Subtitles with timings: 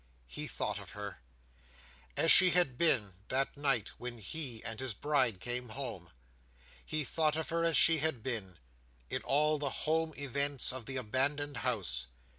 [0.25, 1.21] He thought of her,
[2.17, 6.09] as she had been that night when he and his bride came home.
[6.83, 8.57] He thought of her as she had been,
[9.11, 12.07] in all the home events of the abandoned house.